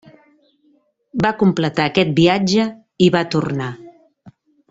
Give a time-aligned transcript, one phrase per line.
[1.25, 2.65] Va completar aquest viatge
[3.09, 3.71] i va tornar.